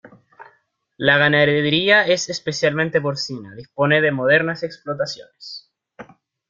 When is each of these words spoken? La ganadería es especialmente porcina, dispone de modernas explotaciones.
La 0.97 1.17
ganadería 1.19 2.07
es 2.07 2.27
especialmente 2.29 2.99
porcina, 2.99 3.53
dispone 3.53 4.01
de 4.01 4.11
modernas 4.11 4.63
explotaciones. 4.63 5.69